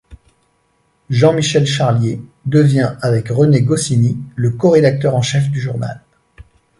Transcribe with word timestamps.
Jean-Michel 1.11 1.67
Charlier 1.67 2.19
devient 2.47 2.95
avec 3.03 3.27
René 3.29 3.61
Goscinny 3.61 4.17
le 4.35 4.49
corédacteur 4.49 5.15
en 5.15 5.21
chef 5.21 5.51
du 5.51 5.59
journal. 5.61 6.01